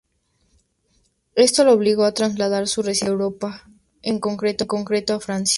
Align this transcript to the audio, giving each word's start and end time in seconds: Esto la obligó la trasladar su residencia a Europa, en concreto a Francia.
Esto 1.35 1.63
la 1.63 1.73
obligó 1.73 2.01
la 2.01 2.11
trasladar 2.15 2.67
su 2.67 2.81
residencia 2.81 3.09
a 3.09 3.11
Europa, 3.11 3.69
en 4.01 4.17
concreto 4.19 4.65
a 5.13 5.19
Francia. 5.19 5.49